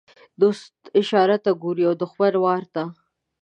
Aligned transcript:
دوست 0.41 0.73
اشارې 0.99 1.37
ته 1.43 1.51
ګوري 1.61 1.83
او 1.89 1.93
دښمن 2.01 2.33
وارې 2.43 2.67
ته. 2.73 2.83